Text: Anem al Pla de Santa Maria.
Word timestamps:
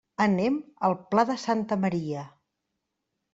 Anem 0.23 0.55
al 0.87 0.95
Pla 1.11 1.25
de 1.31 1.35
Santa 1.43 1.79
Maria. 1.85 2.25